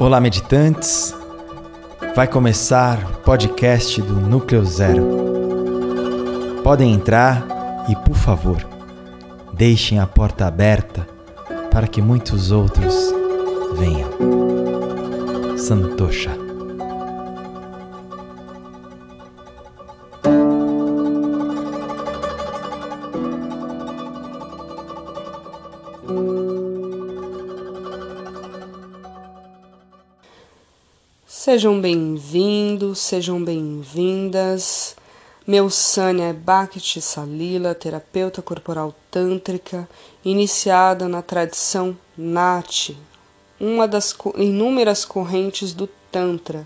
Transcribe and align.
Olá, 0.00 0.20
meditantes. 0.20 1.12
Vai 2.14 2.28
começar 2.28 3.04
o 3.04 3.14
podcast 3.24 4.00
do 4.00 4.14
Núcleo 4.14 4.64
Zero. 4.64 5.02
Podem 6.62 6.92
entrar 6.94 7.44
e, 7.88 7.96
por 7.96 8.14
favor, 8.14 8.64
deixem 9.52 9.98
a 9.98 10.06
porta 10.06 10.46
aberta 10.46 11.04
para 11.72 11.88
que 11.88 12.00
muitos 12.00 12.52
outros 12.52 13.12
venham. 13.76 14.08
Santosha. 15.58 16.47
Sejam 31.58 31.80
bem-vindos, 31.80 33.00
sejam 33.00 33.42
bem-vindas. 33.42 34.94
Meu 35.44 35.68
Sânia 35.68 36.26
é 36.26 36.32
Bhakti 36.32 37.00
Salila, 37.00 37.74
terapeuta 37.74 38.40
corporal 38.40 38.94
tântrica, 39.10 39.88
iniciada 40.24 41.08
na 41.08 41.20
tradição 41.20 41.98
Nati, 42.16 42.96
uma 43.58 43.88
das 43.88 44.16
inúmeras 44.36 45.04
correntes 45.04 45.72
do 45.72 45.88
Tantra. 46.12 46.64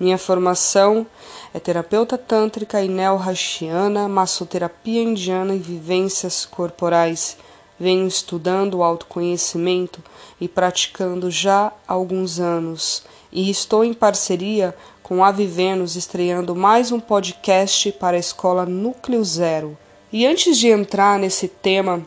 Minha 0.00 0.16
formação 0.16 1.06
é 1.52 1.60
terapeuta 1.60 2.16
tântrica 2.16 2.82
e 2.82 2.88
neo-hashiana, 2.88 4.08
massoterapia 4.08 5.02
indiana 5.02 5.54
e 5.54 5.58
vivências 5.58 6.46
corporais. 6.46 7.36
Venho 7.78 8.06
estudando 8.06 8.78
o 8.78 8.82
autoconhecimento 8.82 10.02
e 10.40 10.48
praticando 10.48 11.30
já 11.30 11.74
há 11.86 11.92
alguns 11.92 12.40
anos 12.40 13.02
e 13.32 13.48
estou 13.50 13.84
em 13.84 13.94
parceria 13.94 14.74
com 15.02 15.24
a 15.24 15.30
Vivenos 15.30 15.96
estreando 15.96 16.54
mais 16.54 16.90
um 16.90 16.98
podcast 16.98 17.92
para 17.92 18.16
a 18.16 18.20
escola 18.20 18.66
Núcleo 18.66 19.24
Zero. 19.24 19.78
E 20.12 20.26
antes 20.26 20.58
de 20.58 20.68
entrar 20.68 21.18
nesse 21.18 21.46
tema 21.46 22.04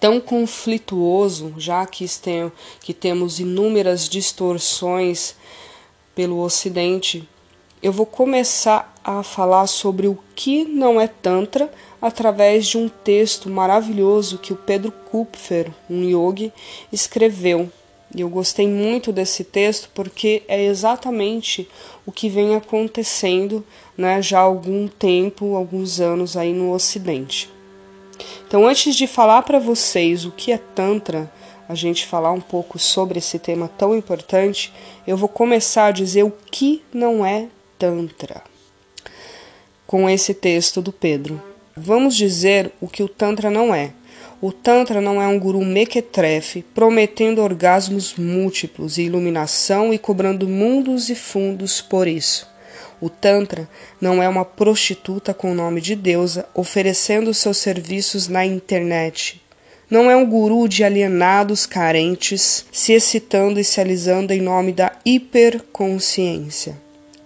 tão 0.00 0.20
conflituoso, 0.20 1.54
já 1.56 1.84
que, 1.86 2.04
que 2.80 2.94
temos 2.94 3.38
inúmeras 3.38 4.08
distorções 4.08 5.36
pelo 6.14 6.40
Ocidente, 6.40 7.28
eu 7.80 7.92
vou 7.92 8.06
começar 8.06 8.92
a 9.04 9.22
falar 9.22 9.68
sobre 9.68 10.08
o 10.08 10.18
que 10.34 10.64
não 10.64 11.00
é 11.00 11.06
Tantra 11.06 11.72
através 12.02 12.66
de 12.66 12.76
um 12.76 12.88
texto 12.88 13.48
maravilhoso 13.48 14.38
que 14.38 14.52
o 14.52 14.56
Pedro 14.56 14.90
Kupfer, 14.90 15.70
um 15.88 16.02
yogi, 16.02 16.52
escreveu 16.92 17.70
e 18.14 18.20
eu 18.22 18.28
gostei 18.28 18.66
muito 18.66 19.12
desse 19.12 19.44
texto 19.44 19.90
porque 19.94 20.42
é 20.48 20.64
exatamente 20.64 21.68
o 22.06 22.12
que 22.12 22.28
vem 22.28 22.56
acontecendo 22.56 23.64
né, 23.96 24.22
já 24.22 24.38
há 24.38 24.42
algum 24.42 24.88
tempo, 24.88 25.54
alguns 25.54 26.00
anos 26.00 26.36
aí 26.36 26.52
no 26.52 26.72
Ocidente. 26.72 27.50
Então, 28.46 28.66
antes 28.66 28.96
de 28.96 29.06
falar 29.06 29.42
para 29.42 29.58
vocês 29.58 30.24
o 30.24 30.30
que 30.30 30.52
é 30.52 30.58
Tantra, 30.58 31.30
a 31.68 31.74
gente 31.74 32.06
falar 32.06 32.32
um 32.32 32.40
pouco 32.40 32.78
sobre 32.78 33.18
esse 33.18 33.38
tema 33.38 33.68
tão 33.68 33.94
importante, 33.94 34.72
eu 35.06 35.16
vou 35.16 35.28
começar 35.28 35.86
a 35.86 35.92
dizer 35.92 36.22
o 36.22 36.32
que 36.50 36.82
não 36.92 37.24
é 37.24 37.48
Tantra 37.78 38.42
com 39.86 40.08
esse 40.08 40.34
texto 40.34 40.82
do 40.82 40.92
Pedro. 40.92 41.42
Vamos 41.74 42.14
dizer 42.14 42.72
o 42.80 42.86
que 42.86 43.02
o 43.02 43.08
Tantra 43.08 43.50
não 43.50 43.74
é. 43.74 43.92
O 44.40 44.52
Tantra 44.52 45.00
não 45.00 45.20
é 45.20 45.26
um 45.26 45.36
guru 45.36 45.64
mequetrefe 45.64 46.64
prometendo 46.72 47.42
orgasmos 47.42 48.14
múltiplos 48.14 48.96
e 48.96 49.02
iluminação 49.02 49.92
e 49.92 49.98
cobrando 49.98 50.48
mundos 50.48 51.08
e 51.08 51.16
fundos 51.16 51.80
por 51.80 52.06
isso. 52.06 52.48
O 53.00 53.10
Tantra 53.10 53.68
não 54.00 54.22
é 54.22 54.28
uma 54.28 54.44
prostituta 54.44 55.34
com 55.34 55.54
nome 55.54 55.80
de 55.80 55.96
deusa 55.96 56.46
oferecendo 56.54 57.34
seus 57.34 57.58
serviços 57.58 58.28
na 58.28 58.46
internet. 58.46 59.42
Não 59.90 60.08
é 60.08 60.14
um 60.14 60.24
guru 60.24 60.68
de 60.68 60.84
alienados 60.84 61.66
carentes 61.66 62.64
se 62.70 62.92
excitando 62.92 63.58
e 63.58 63.64
se 63.64 63.80
alisando 63.80 64.32
em 64.32 64.40
nome 64.40 64.70
da 64.70 64.92
hiperconsciência. 65.04 66.76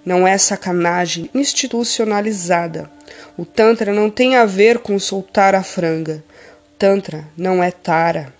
Não 0.02 0.26
é 0.26 0.38
sacanagem 0.38 1.28
institucionalizada. 1.34 2.90
O 3.36 3.44
Tantra 3.44 3.92
não 3.92 4.08
tem 4.08 4.36
a 4.36 4.46
ver 4.46 4.78
com 4.78 4.98
soltar 4.98 5.54
a 5.54 5.62
franga. 5.62 6.24
Tantra 6.82 7.28
não 7.36 7.62
é 7.62 7.70
Tara. 7.70 8.34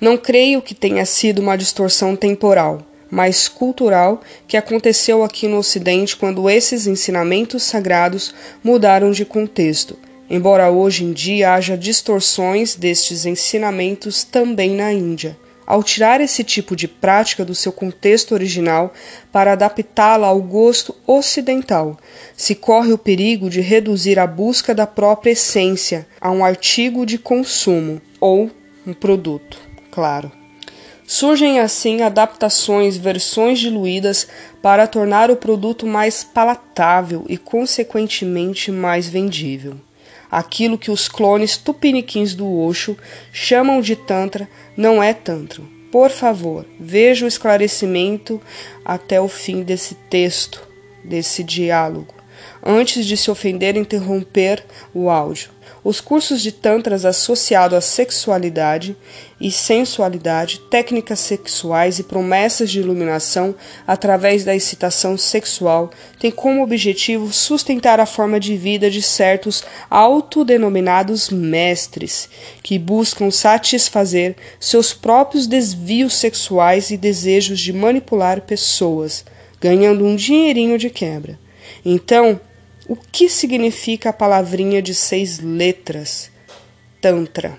Não 0.00 0.16
creio 0.18 0.60
que 0.60 0.74
tenha 0.74 1.06
sido 1.06 1.38
uma 1.38 1.56
distorção 1.56 2.16
temporal, 2.16 2.82
mas 3.08 3.46
cultural 3.46 4.22
que 4.48 4.56
aconteceu 4.56 5.22
aqui 5.22 5.46
no 5.46 5.58
Ocidente 5.58 6.16
quando 6.16 6.50
esses 6.50 6.88
ensinamentos 6.88 7.62
sagrados 7.62 8.34
mudaram 8.60 9.12
de 9.12 9.24
contexto, 9.24 9.96
embora 10.28 10.68
hoje 10.68 11.04
em 11.04 11.12
dia 11.12 11.54
haja 11.54 11.78
distorções 11.78 12.74
destes 12.74 13.24
ensinamentos 13.24 14.24
também 14.24 14.74
na 14.74 14.92
Índia 14.92 15.38
ao 15.70 15.84
tirar 15.84 16.20
esse 16.20 16.42
tipo 16.42 16.74
de 16.74 16.88
prática 16.88 17.44
do 17.44 17.54
seu 17.54 17.70
contexto 17.70 18.32
original 18.32 18.92
para 19.30 19.52
adaptá-la 19.52 20.26
ao 20.26 20.42
gosto 20.42 20.96
ocidental, 21.06 21.96
se 22.36 22.56
corre 22.56 22.92
o 22.92 22.98
perigo 22.98 23.48
de 23.48 23.60
reduzir 23.60 24.18
a 24.18 24.26
busca 24.26 24.74
da 24.74 24.84
própria 24.84 25.30
essência 25.30 26.08
a 26.20 26.28
um 26.28 26.44
artigo 26.44 27.06
de 27.06 27.16
consumo 27.18 28.02
ou 28.18 28.50
um 28.84 28.92
produto, 28.92 29.60
claro. 29.92 30.32
Surgem 31.06 31.60
assim 31.60 32.02
adaptações, 32.02 32.96
versões 32.96 33.60
diluídas 33.60 34.26
para 34.60 34.88
tornar 34.88 35.30
o 35.30 35.36
produto 35.36 35.86
mais 35.86 36.24
palatável 36.24 37.24
e, 37.28 37.36
consequentemente, 37.38 38.72
mais 38.72 39.06
vendível. 39.08 39.76
Aquilo 40.30 40.78
que 40.78 40.90
os 40.90 41.08
clones 41.08 41.56
tupiniquins 41.56 42.34
do 42.34 42.60
Osho 42.60 42.96
chamam 43.32 43.80
de 43.80 43.96
Tantra 43.96 44.48
não 44.76 45.02
é 45.02 45.12
Tantra. 45.12 45.62
Por 45.90 46.10
favor, 46.10 46.64
veja 46.78 47.24
o 47.24 47.28
esclarecimento 47.28 48.40
até 48.84 49.20
o 49.20 49.26
fim 49.26 49.62
desse 49.62 49.96
texto, 50.08 50.66
desse 51.02 51.42
diálogo, 51.42 52.14
antes 52.64 53.04
de 53.04 53.16
se 53.16 53.30
ofender 53.30 53.76
e 53.76 53.80
interromper 53.80 54.64
o 54.94 55.10
áudio. 55.10 55.50
Os 55.82 55.98
cursos 55.98 56.42
de 56.42 56.52
tantras 56.52 57.06
associados 57.06 57.78
à 57.78 57.80
sexualidade 57.80 58.94
e 59.40 59.50
sensualidade, 59.50 60.60
técnicas 60.70 61.20
sexuais 61.20 61.98
e 61.98 62.02
promessas 62.02 62.70
de 62.70 62.80
iluminação 62.80 63.54
através 63.86 64.44
da 64.44 64.54
excitação 64.54 65.16
sexual 65.16 65.90
têm 66.18 66.30
como 66.30 66.62
objetivo 66.62 67.32
sustentar 67.32 67.98
a 67.98 68.04
forma 68.04 68.38
de 68.38 68.58
vida 68.58 68.90
de 68.90 69.00
certos 69.00 69.64
autodenominados 69.88 71.30
mestres, 71.30 72.28
que 72.62 72.78
buscam 72.78 73.30
satisfazer 73.30 74.36
seus 74.58 74.92
próprios 74.92 75.46
desvios 75.46 76.12
sexuais 76.12 76.90
e 76.90 76.98
desejos 76.98 77.58
de 77.58 77.72
manipular 77.72 78.42
pessoas, 78.42 79.24
ganhando 79.58 80.04
um 80.04 80.14
dinheirinho 80.14 80.76
de 80.76 80.90
quebra. 80.90 81.38
Então, 81.82 82.38
o 82.90 82.96
que 82.96 83.28
significa 83.28 84.10
a 84.10 84.12
palavrinha 84.12 84.82
de 84.82 84.96
seis 84.96 85.38
letras? 85.38 86.28
Tantra. 87.00 87.56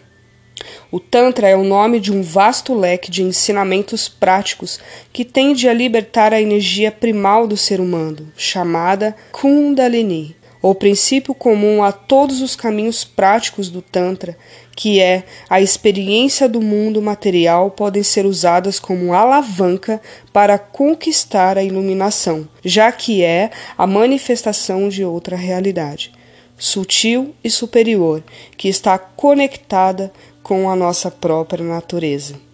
O 0.92 1.00
Tantra 1.00 1.48
é 1.48 1.56
o 1.56 1.64
nome 1.64 2.02
de 2.02 2.12
um 2.12 2.22
vasto 2.22 2.74
leque 2.74 3.10
de 3.10 3.24
ensinamentos 3.24 4.10
práticos 4.10 4.78
que 5.14 5.24
tende 5.24 5.70
a 5.70 5.74
libertar 5.74 6.34
a 6.34 6.42
energia 6.42 6.92
primal 6.92 7.48
do 7.48 7.56
ser 7.56 7.80
humano, 7.80 8.30
chamada 8.36 9.16
Kundalini 9.32 10.36
o 10.62 10.76
princípio 10.76 11.34
comum 11.34 11.84
a 11.84 11.92
todos 11.92 12.42
os 12.42 12.56
caminhos 12.56 13.04
práticos 13.04 13.70
do 13.70 13.82
Tantra, 13.82 14.38
que 14.76 15.00
é 15.00 15.24
a 15.50 15.60
experiência 15.60 16.48
do 16.48 16.62
mundo 16.62 17.02
material, 17.02 17.72
podem 17.72 18.04
ser 18.04 18.26
usadas 18.26 18.80
como 18.80 19.14
alavanca 19.14 20.00
para 20.32 20.60
conquistar 20.60 21.58
a 21.58 21.64
iluminação, 21.64 22.48
já 22.64 22.92
que 22.92 23.24
é 23.24 23.50
a 23.78 23.88
manifestação 23.88 24.88
de 24.88 25.04
outra 25.04 25.36
realidade, 25.36 26.12
sutil 26.58 27.34
e 27.44 27.50
superior, 27.50 28.24
que 28.56 28.70
está 28.70 29.00
conectada 29.00 30.12
com 30.44 30.70
a 30.70 30.76
nossa 30.76 31.10
própria 31.10 31.64
natureza. 31.64 32.51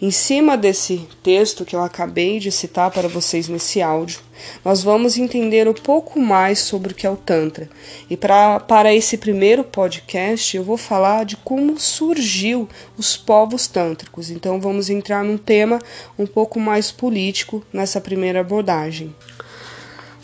Em 0.00 0.10
cima 0.10 0.56
desse 0.56 1.08
texto 1.22 1.64
que 1.64 1.74
eu 1.74 1.82
acabei 1.82 2.38
de 2.38 2.52
citar 2.52 2.92
para 2.92 3.08
vocês 3.08 3.48
nesse 3.48 3.82
áudio, 3.82 4.20
nós 4.64 4.84
vamos 4.84 5.18
entender 5.18 5.66
um 5.66 5.74
pouco 5.74 6.20
mais 6.20 6.60
sobre 6.60 6.92
o 6.92 6.94
que 6.94 7.06
é 7.06 7.10
o 7.10 7.16
Tantra. 7.16 7.68
E 8.08 8.16
pra, 8.16 8.60
para 8.60 8.94
esse 8.94 9.18
primeiro 9.18 9.64
podcast, 9.64 10.56
eu 10.56 10.62
vou 10.62 10.76
falar 10.76 11.24
de 11.24 11.36
como 11.38 11.78
surgiu 11.78 12.68
os 12.96 13.16
povos 13.16 13.66
tântricos. 13.66 14.30
Então, 14.30 14.60
vamos 14.60 14.88
entrar 14.90 15.24
num 15.24 15.38
tema 15.38 15.80
um 16.16 16.26
pouco 16.26 16.60
mais 16.60 16.92
político 16.92 17.64
nessa 17.72 18.00
primeira 18.00 18.40
abordagem. 18.40 19.14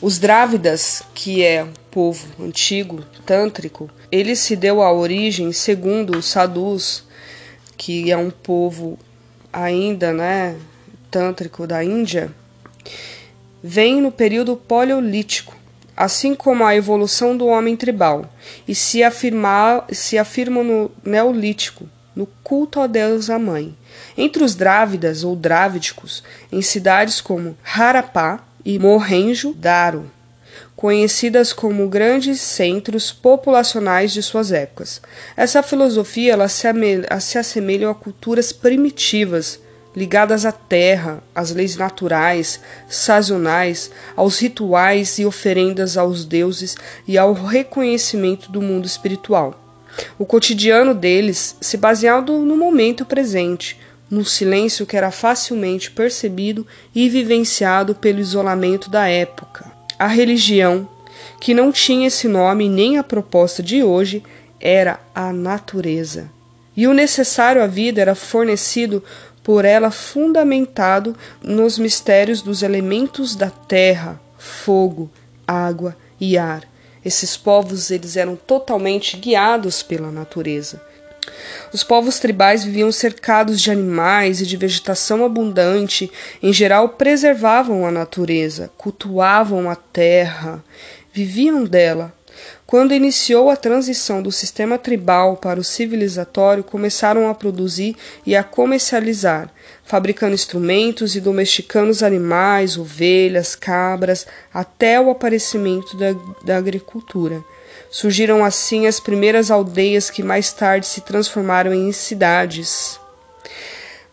Os 0.00 0.18
Drávidas, 0.18 1.02
que 1.12 1.44
é 1.44 1.66
povo 1.90 2.26
antigo 2.42 3.04
tântrico, 3.26 3.90
ele 4.12 4.36
se 4.36 4.54
deu 4.54 4.80
a 4.80 4.92
origem 4.92 5.52
segundo 5.52 6.16
os 6.16 6.26
Sadhus, 6.26 7.04
que 7.76 8.10
é 8.10 8.16
um 8.16 8.30
povo 8.30 8.98
ainda, 9.52 10.12
né, 10.12 10.56
tântrico 11.10 11.66
da 11.66 11.82
Índia 11.82 12.30
vem 13.62 14.00
no 14.00 14.10
período 14.10 14.56
paleolítico, 14.56 15.54
assim 15.96 16.34
como 16.34 16.64
a 16.64 16.74
evolução 16.74 17.36
do 17.36 17.46
homem 17.46 17.76
tribal, 17.76 18.24
e 18.66 18.74
se, 18.74 19.02
afirmar, 19.02 19.84
se 19.90 20.16
afirmam 20.16 20.64
no 20.64 20.90
Neolítico, 21.04 21.88
no 22.16 22.26
culto 22.42 22.80
à 22.80 22.86
deusa 22.86 23.38
mãe. 23.38 23.76
Entre 24.16 24.42
os 24.42 24.54
drávidas 24.54 25.24
ou 25.24 25.36
drávidicos, 25.36 26.22
em 26.50 26.62
cidades 26.62 27.20
como 27.20 27.56
Harapá 27.62 28.40
e 28.64 28.78
Mohenjo-Daro, 28.78 30.10
conhecidas 30.76 31.52
como 31.52 31.88
grandes 31.88 32.40
centros 32.40 33.12
populacionais 33.12 34.12
de 34.12 34.22
suas 34.22 34.52
épocas. 34.52 35.00
Essa 35.36 35.62
filosofia 35.62 36.32
ela 36.32 36.48
se, 36.48 36.66
se 37.20 37.38
assemelha 37.38 37.90
a 37.90 37.94
culturas 37.94 38.52
primitivas, 38.52 39.60
ligadas 39.94 40.46
à 40.46 40.52
terra, 40.52 41.22
às 41.34 41.50
leis 41.50 41.76
naturais, 41.76 42.60
sazonais, 42.88 43.90
aos 44.16 44.38
rituais 44.38 45.18
e 45.18 45.26
oferendas 45.26 45.96
aos 45.96 46.24
deuses 46.24 46.76
e 47.06 47.18
ao 47.18 47.32
reconhecimento 47.32 48.50
do 48.50 48.62
mundo 48.62 48.86
espiritual. 48.86 49.60
O 50.18 50.24
cotidiano 50.24 50.94
deles 50.94 51.56
se 51.60 51.76
baseava 51.76 52.32
no 52.32 52.56
momento 52.56 53.04
presente, 53.04 53.78
no 54.10 54.24
silêncio 54.24 54.86
que 54.86 54.96
era 54.96 55.10
facilmente 55.10 55.90
percebido 55.90 56.66
e 56.94 57.08
vivenciado 57.08 57.94
pelo 57.94 58.18
isolamento 58.18 58.90
da 58.90 59.08
época. 59.08 59.69
A 60.00 60.06
religião, 60.06 60.88
que 61.38 61.52
não 61.52 61.70
tinha 61.70 62.06
esse 62.06 62.26
nome 62.26 62.70
nem 62.70 62.96
a 62.96 63.04
proposta 63.04 63.62
de 63.62 63.84
hoje, 63.84 64.22
era 64.58 64.98
a 65.14 65.30
natureza. 65.30 66.30
E 66.74 66.86
o 66.86 66.94
necessário 66.94 67.62
à 67.62 67.66
vida 67.66 68.00
era 68.00 68.14
fornecido 68.14 69.04
por 69.44 69.66
ela 69.66 69.90
fundamentado 69.90 71.14
nos 71.42 71.78
mistérios 71.78 72.40
dos 72.40 72.62
elementos 72.62 73.36
da 73.36 73.50
terra, 73.50 74.18
fogo, 74.38 75.10
água 75.46 75.94
e 76.18 76.38
ar. 76.38 76.66
Esses 77.04 77.36
povos 77.36 77.90
eles 77.90 78.16
eram 78.16 78.36
totalmente 78.36 79.18
guiados 79.18 79.82
pela 79.82 80.10
natureza. 80.10 80.80
Os 81.72 81.84
povos 81.84 82.18
tribais 82.18 82.64
viviam 82.64 82.90
cercados 82.90 83.60
de 83.60 83.70
animais 83.70 84.40
e 84.40 84.46
de 84.46 84.56
vegetação 84.56 85.24
abundante, 85.24 86.10
em 86.42 86.52
geral 86.52 86.90
preservavam 86.90 87.86
a 87.86 87.90
natureza, 87.90 88.70
cultuavam 88.76 89.70
a 89.70 89.76
terra, 89.76 90.64
viviam 91.12 91.64
dela, 91.64 92.12
quando 92.66 92.94
iniciou 92.94 93.50
a 93.50 93.56
transição 93.56 94.22
do 94.22 94.30
sistema 94.30 94.78
tribal 94.78 95.36
para 95.36 95.58
o 95.58 95.64
civilizatório, 95.64 96.62
começaram 96.62 97.28
a 97.28 97.34
produzir 97.34 97.96
e 98.24 98.36
a 98.36 98.44
comercializar, 98.44 99.52
fabricando 99.84 100.34
instrumentos 100.34 101.16
e 101.16 101.20
domesticando 101.20 101.90
os 101.90 102.02
animais, 102.02 102.78
ovelhas, 102.78 103.56
cabras, 103.56 104.24
até 104.54 105.00
o 105.00 105.10
aparecimento 105.10 105.96
da, 105.96 106.14
da 106.44 106.56
agricultura. 106.56 107.42
Surgiram 107.90 108.44
assim 108.44 108.86
as 108.86 109.00
primeiras 109.00 109.50
aldeias 109.50 110.08
que 110.08 110.22
mais 110.22 110.52
tarde 110.52 110.86
se 110.86 111.00
transformaram 111.00 111.74
em 111.74 111.90
cidades. 111.92 113.00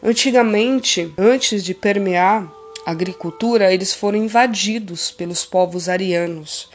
Antigamente, 0.02 1.14
antes 1.18 1.64
de 1.64 1.74
permear 1.74 2.52
a 2.86 2.92
agricultura, 2.92 3.74
eles 3.74 3.94
foram 3.94 4.18
invadidos 4.18 5.12
pelos 5.12 5.46
povos 5.46 5.88
arianos 5.88 6.70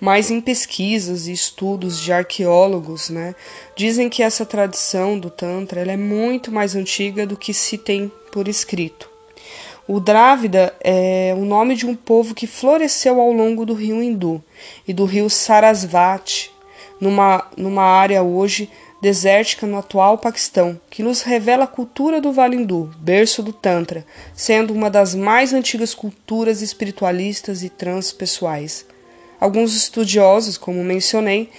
mas 0.00 0.30
em 0.30 0.40
pesquisas 0.40 1.26
e 1.26 1.32
estudos 1.32 2.00
de 2.00 2.10
arqueólogos, 2.10 3.10
né, 3.10 3.34
dizem 3.76 4.08
que 4.08 4.22
essa 4.22 4.46
tradição 4.46 5.18
do 5.18 5.28
Tantra 5.28 5.80
é 5.82 5.96
muito 5.96 6.50
mais 6.50 6.74
antiga 6.74 7.26
do 7.26 7.36
que 7.36 7.52
se 7.52 7.76
tem 7.76 8.10
por 8.32 8.48
escrito. 8.48 9.10
O 9.92 9.98
Drávida 9.98 10.72
é 10.84 11.34
o 11.36 11.44
nome 11.44 11.74
de 11.74 11.84
um 11.84 11.96
povo 11.96 12.32
que 12.32 12.46
floresceu 12.46 13.20
ao 13.20 13.32
longo 13.32 13.66
do 13.66 13.74
rio 13.74 14.00
Hindu 14.00 14.40
e 14.86 14.92
do 14.92 15.04
rio 15.04 15.28
Sarasvati, 15.28 16.52
numa, 17.00 17.44
numa 17.56 17.82
área 17.82 18.22
hoje 18.22 18.70
desértica 19.02 19.66
no 19.66 19.76
atual 19.76 20.16
Paquistão, 20.16 20.80
que 20.88 21.02
nos 21.02 21.22
revela 21.22 21.64
a 21.64 21.66
cultura 21.66 22.20
do 22.20 22.32
Vale 22.32 22.54
Hindu, 22.54 22.88
berço 22.98 23.42
do 23.42 23.52
Tantra, 23.52 24.06
sendo 24.32 24.72
uma 24.72 24.88
das 24.88 25.12
mais 25.12 25.52
antigas 25.52 25.92
culturas 25.92 26.62
espiritualistas 26.62 27.64
e 27.64 27.68
transpessoais. 27.68 28.86
Alguns 29.40 29.74
estudiosos, 29.74 30.56
como 30.56 30.84
mencionei, 30.84 31.50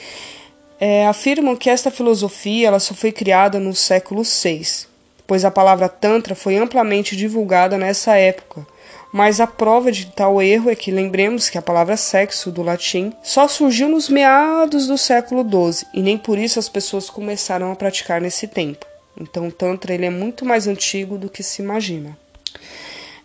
é, 0.79 1.05
afirmam 1.05 1.53
que 1.53 1.69
esta 1.69 1.91
filosofia 1.91 2.69
ela 2.69 2.79
só 2.79 2.93
foi 2.93 3.11
criada 3.11 3.59
no 3.59 3.75
século 3.75 4.23
VI, 4.23 4.89
pois 5.31 5.45
a 5.45 5.49
palavra 5.49 5.87
Tantra 5.87 6.35
foi 6.35 6.57
amplamente 6.57 7.15
divulgada 7.15 7.77
nessa 7.77 8.17
época. 8.17 8.67
Mas 9.13 9.39
a 9.39 9.47
prova 9.47 9.89
de 9.89 10.07
tal 10.07 10.41
erro 10.41 10.69
é 10.69 10.75
que 10.75 10.91
lembremos 10.91 11.49
que 11.49 11.57
a 11.57 11.61
palavra 11.61 11.95
sexo, 11.95 12.51
do 12.51 12.61
latim, 12.61 13.13
só 13.23 13.47
surgiu 13.47 13.87
nos 13.87 14.09
meados 14.09 14.87
do 14.87 14.97
século 14.97 15.41
XII 15.41 15.87
e 15.93 16.01
nem 16.01 16.17
por 16.17 16.37
isso 16.37 16.59
as 16.59 16.67
pessoas 16.67 17.09
começaram 17.09 17.71
a 17.71 17.75
praticar 17.77 18.19
nesse 18.19 18.45
tempo. 18.45 18.85
Então, 19.17 19.47
o 19.47 19.51
Tantra 19.53 19.93
ele 19.93 20.05
é 20.05 20.09
muito 20.09 20.43
mais 20.43 20.67
antigo 20.67 21.17
do 21.17 21.29
que 21.29 21.43
se 21.43 21.61
imagina. 21.61 22.17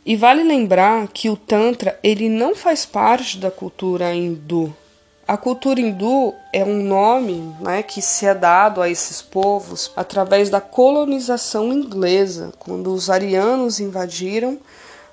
E 0.04 0.14
vale 0.14 0.44
lembrar 0.44 1.08
que 1.08 1.28
o 1.28 1.36
Tantra 1.36 1.98
ele 2.04 2.28
não 2.28 2.54
faz 2.54 2.86
parte 2.86 3.36
da 3.36 3.50
cultura 3.50 4.14
hindu. 4.14 4.72
A 5.28 5.36
cultura 5.36 5.80
hindu 5.80 6.34
é 6.52 6.64
um 6.64 6.84
nome 6.84 7.52
né, 7.60 7.82
que 7.82 8.00
se 8.00 8.24
é 8.26 8.32
dado 8.32 8.80
a 8.80 8.88
esses 8.88 9.20
povos 9.20 9.90
através 9.96 10.48
da 10.48 10.60
colonização 10.60 11.72
inglesa, 11.72 12.52
quando 12.60 12.92
os 12.92 13.10
arianos 13.10 13.80
invadiram 13.80 14.56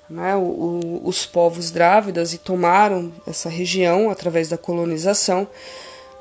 né, 0.08 0.36
o, 0.36 1.02
os 1.04 1.26
povos 1.26 1.72
drávidas 1.72 2.32
e 2.32 2.38
tomaram 2.38 3.12
essa 3.26 3.50
região 3.50 4.12
através 4.12 4.50
da 4.50 4.58
colonização. 4.58 5.48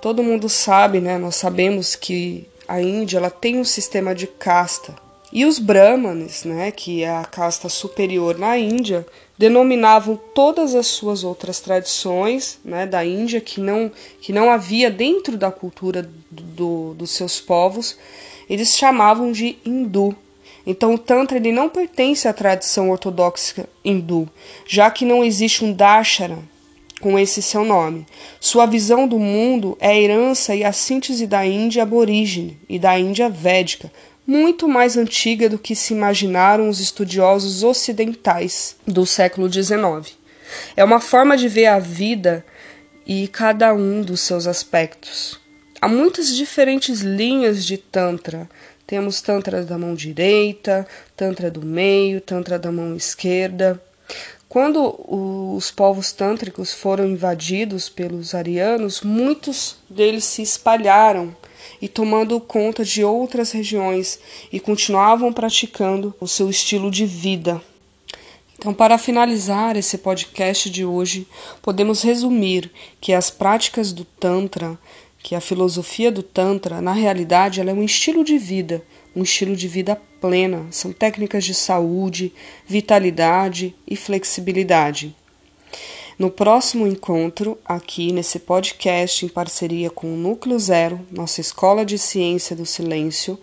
Todo 0.00 0.22
mundo 0.22 0.48
sabe, 0.48 0.98
né, 0.98 1.18
nós 1.18 1.36
sabemos 1.36 1.94
que 1.94 2.48
a 2.66 2.80
Índia 2.80 3.18
ela 3.18 3.30
tem 3.30 3.58
um 3.58 3.64
sistema 3.64 4.14
de 4.14 4.26
casta, 4.26 4.94
e 5.32 5.46
os 5.46 5.58
Brahmanes, 5.58 6.44
né, 6.44 6.70
que 6.70 7.02
é 7.02 7.10
a 7.10 7.24
casta 7.24 7.68
superior 7.68 8.38
na 8.38 8.58
Índia, 8.58 9.06
denominavam 9.38 10.20
todas 10.34 10.74
as 10.74 10.86
suas 10.86 11.24
outras 11.24 11.58
tradições 11.58 12.58
né, 12.62 12.86
da 12.86 13.02
Índia 13.02 13.40
que 13.40 13.58
não, 13.58 13.90
que 14.20 14.32
não 14.32 14.50
havia 14.50 14.90
dentro 14.90 15.38
da 15.38 15.50
cultura 15.50 16.08
do, 16.30 16.92
dos 16.94 17.12
seus 17.12 17.40
povos, 17.40 17.96
eles 18.48 18.76
chamavam 18.76 19.32
de 19.32 19.56
hindu. 19.64 20.14
Então 20.66 20.94
o 20.94 20.98
Tantra 20.98 21.38
ele 21.38 21.50
não 21.50 21.68
pertence 21.68 22.28
à 22.28 22.32
tradição 22.32 22.90
ortodoxa 22.90 23.66
hindu, 23.82 24.28
já 24.66 24.90
que 24.90 25.06
não 25.06 25.24
existe 25.24 25.64
um 25.64 25.72
Dashara 25.72 26.38
com 27.00 27.18
esse 27.18 27.42
seu 27.42 27.64
nome. 27.64 28.06
Sua 28.38 28.64
visão 28.64 29.08
do 29.08 29.18
mundo 29.18 29.76
é 29.80 29.88
a 29.88 29.98
herança 29.98 30.54
e 30.54 30.62
a 30.62 30.72
síntese 30.72 31.26
da 31.26 31.44
Índia 31.44 31.82
aborígene 31.82 32.56
e 32.68 32.78
da 32.78 32.96
Índia 32.96 33.28
védica, 33.28 33.90
muito 34.26 34.68
mais 34.68 34.96
antiga 34.96 35.48
do 35.48 35.58
que 35.58 35.74
se 35.74 35.92
imaginaram 35.92 36.68
os 36.68 36.80
estudiosos 36.80 37.62
ocidentais 37.62 38.76
do 38.86 39.04
século 39.04 39.52
XIX. 39.52 40.16
É 40.76 40.84
uma 40.84 41.00
forma 41.00 41.36
de 41.36 41.48
ver 41.48 41.66
a 41.66 41.78
vida 41.78 42.44
e 43.06 43.26
cada 43.28 43.74
um 43.74 44.02
dos 44.02 44.20
seus 44.20 44.46
aspectos. 44.46 45.40
Há 45.80 45.88
muitas 45.88 46.34
diferentes 46.34 47.00
linhas 47.00 47.64
de 47.64 47.76
Tantra. 47.76 48.48
Temos 48.86 49.20
Tantra 49.20 49.64
da 49.64 49.76
mão 49.76 49.94
direita, 49.94 50.86
Tantra 51.16 51.50
do 51.50 51.64
meio, 51.64 52.20
Tantra 52.20 52.58
da 52.58 52.70
mão 52.70 52.94
esquerda. 52.94 53.82
Quando 54.52 54.94
os 55.08 55.70
povos 55.70 56.12
tântricos 56.12 56.74
foram 56.74 57.06
invadidos 57.06 57.88
pelos 57.88 58.34
arianos, 58.34 59.00
muitos 59.00 59.76
deles 59.88 60.24
se 60.24 60.42
espalharam 60.42 61.34
e 61.80 61.88
tomando 61.88 62.38
conta 62.38 62.84
de 62.84 63.02
outras 63.02 63.50
regiões 63.50 64.20
e 64.52 64.60
continuavam 64.60 65.32
praticando 65.32 66.14
o 66.20 66.28
seu 66.28 66.50
estilo 66.50 66.90
de 66.90 67.06
vida. 67.06 67.62
Então, 68.58 68.74
para 68.74 68.98
finalizar 68.98 69.74
esse 69.74 69.96
podcast 69.96 70.68
de 70.68 70.84
hoje, 70.84 71.26
podemos 71.62 72.02
resumir 72.02 72.70
que 73.00 73.14
as 73.14 73.30
práticas 73.30 73.90
do 73.90 74.04
Tantra, 74.04 74.78
que 75.22 75.34
a 75.34 75.40
filosofia 75.40 76.10
do 76.10 76.22
Tantra, 76.22 76.80
na 76.80 76.92
realidade, 76.92 77.60
ela 77.60 77.70
é 77.70 77.74
um 77.74 77.82
estilo 77.82 78.24
de 78.24 78.36
vida, 78.36 78.82
um 79.14 79.22
estilo 79.22 79.54
de 79.54 79.68
vida 79.68 80.00
plena. 80.20 80.66
São 80.70 80.92
técnicas 80.92 81.44
de 81.44 81.54
saúde, 81.54 82.32
vitalidade 82.66 83.74
e 83.86 83.94
flexibilidade. 83.94 85.14
No 86.18 86.30
próximo 86.30 86.86
encontro, 86.86 87.56
aqui 87.64 88.12
nesse 88.12 88.38
podcast, 88.38 89.24
em 89.24 89.28
parceria 89.28 89.90
com 89.90 90.12
o 90.12 90.16
Núcleo 90.16 90.58
Zero, 90.58 91.00
nossa 91.10 91.40
Escola 91.40 91.84
de 91.84 91.98
Ciência 91.98 92.54
do 92.54 92.66
Silêncio, 92.66 93.38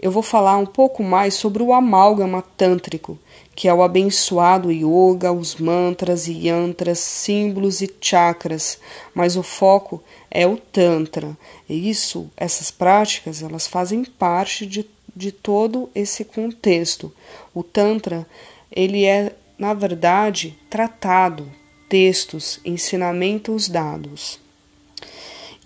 eu 0.00 0.10
vou 0.10 0.22
falar 0.22 0.56
um 0.56 0.66
pouco 0.66 1.02
mais 1.02 1.34
sobre 1.34 1.62
o 1.62 1.72
amálgama 1.72 2.42
tântrico, 2.56 3.18
que 3.54 3.68
é 3.68 3.74
o 3.74 3.82
abençoado 3.82 4.70
yoga, 4.70 5.32
os 5.32 5.56
mantras 5.56 6.28
e 6.28 6.46
yantras, 6.46 6.98
símbolos 6.98 7.80
e 7.80 7.90
chakras, 8.00 8.78
mas 9.14 9.36
o 9.36 9.42
foco 9.42 10.02
é 10.30 10.46
o 10.46 10.56
tantra. 10.56 11.36
E 11.68 11.90
isso, 11.90 12.30
essas 12.36 12.70
práticas, 12.70 13.42
elas 13.42 13.66
fazem 13.66 14.04
parte 14.04 14.64
de, 14.64 14.88
de 15.14 15.32
todo 15.32 15.90
esse 15.94 16.24
contexto. 16.24 17.12
O 17.52 17.62
tantra, 17.62 18.26
ele 18.70 19.04
é 19.04 19.32
na 19.58 19.74
verdade, 19.74 20.56
tratado, 20.70 21.50
textos, 21.88 22.60
ensinamentos 22.64 23.68
dados. 23.68 24.38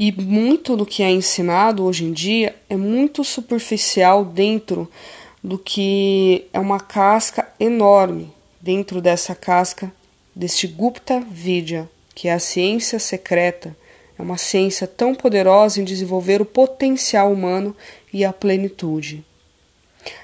E 0.05 0.11
muito 0.11 0.77
do 0.77 0.85
que 0.85 1.01
é 1.01 1.13
ensinado 1.13 1.85
hoje 1.85 2.05
em 2.05 2.13
dia 2.13 2.57
é 2.69 2.77
muito 2.77 3.23
superficial 3.23 4.25
dentro 4.25 4.91
do 5.41 5.57
que 5.57 6.49
é 6.53 6.59
uma 6.59 6.81
casca 6.81 7.49
enorme 7.61 8.29
dentro 8.61 9.01
dessa 9.01 9.33
casca 9.33 9.93
deste 10.35 10.67
Gupta 10.67 11.21
Vidya, 11.21 11.89
que 12.17 12.27
é 12.27 12.33
a 12.33 12.41
ciência 12.41 12.99
secreta, 12.99 13.77
é 14.19 14.23
uma 14.23 14.37
ciência 14.37 14.89
tão 14.89 15.15
poderosa 15.15 15.81
em 15.81 15.85
desenvolver 15.85 16.43
o 16.43 16.47
potencial 16.47 17.33
humano 17.33 17.73
e 18.13 18.25
a 18.25 18.33
plenitude. 18.33 19.25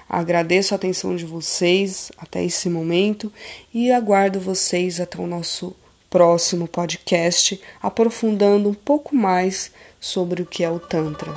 Agradeço 0.08 0.74
a 0.74 0.76
atenção 0.76 1.14
de 1.14 1.24
vocês 1.24 2.10
até 2.18 2.44
esse 2.44 2.68
momento 2.68 3.32
e 3.72 3.92
aguardo 3.92 4.40
vocês 4.40 5.00
até 5.00 5.20
o 5.20 5.26
nosso 5.28 5.76
próximo 6.10 6.66
podcast, 6.66 7.60
aprofundando 7.82 8.68
um 8.68 8.74
pouco 8.74 9.14
mais 9.14 9.70
sobre 10.00 10.42
o 10.42 10.46
que 10.46 10.64
é 10.64 10.70
o 10.70 10.78
Tantra. 10.78 11.32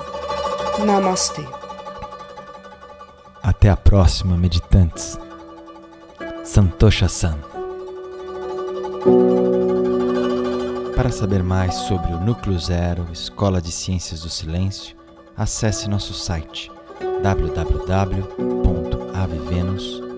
Namastê. 0.85 1.43
Até 3.43 3.69
a 3.69 3.75
próxima, 3.75 4.37
meditantes. 4.37 5.19
Santosha-san. 6.43 7.37
Para 10.95 11.09
saber 11.09 11.43
mais 11.43 11.73
sobre 11.73 12.13
o 12.13 12.19
Núcleo 12.19 12.59
Zero, 12.59 13.07
Escola 13.11 13.59
de 13.61 13.71
Ciências 13.71 14.21
do 14.21 14.29
Silêncio, 14.29 14.95
acesse 15.35 15.89
nosso 15.89 16.13
site 16.13 16.71
www.avevenus.com 17.23 20.10